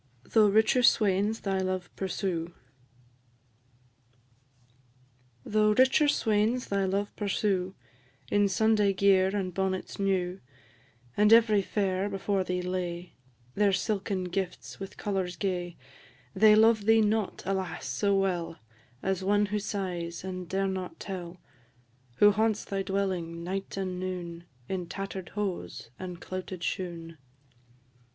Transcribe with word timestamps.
THOUGH 0.27 0.47
RICHER 0.49 0.81
SWAINS 0.81 1.41
THY 1.41 1.59
LOVE 1.59 1.95
PURSUE. 1.95 2.55
Though 5.45 5.73
richer 5.73 6.07
swains 6.07 6.69
thy 6.69 6.85
love 6.85 7.15
pursue, 7.15 7.75
In 8.31 8.47
Sunday 8.47 8.93
gear 8.93 9.27
and 9.35 9.53
bonnets 9.53 9.99
new; 9.99 10.39
And 11.15 11.31
every 11.31 11.61
fair 11.61 12.09
before 12.09 12.43
thee 12.43 12.63
lay 12.63 13.13
Their 13.53 13.71
silken 13.71 14.23
gifts, 14.23 14.79
with 14.79 14.97
colours 14.97 15.35
gay 15.35 15.77
They 16.33 16.55
love 16.55 16.85
thee 16.85 17.01
not, 17.01 17.43
alas! 17.45 17.85
so 17.85 18.15
well 18.17 18.57
As 19.03 19.23
one 19.23 19.45
who 19.53 19.59
sighs, 19.59 20.23
and 20.23 20.49
dare 20.49 20.65
not 20.67 20.99
tell; 20.99 21.39
Who 22.15 22.31
haunts 22.31 22.65
thy 22.65 22.81
dwelling, 22.81 23.43
night 23.43 23.77
and 23.77 23.99
noon, 23.99 24.45
In 24.67 24.87
tatter'd 24.87 25.29
hose 25.35 25.91
and 25.99 26.19
clouted 26.19 26.63
shoon. 26.63 27.19